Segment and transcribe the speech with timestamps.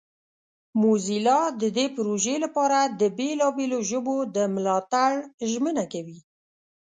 [0.81, 5.11] موزیلا د دې پروژې لپاره د بیلابیلو ژبو د ملاتړ
[5.51, 6.19] ژمنه کوي.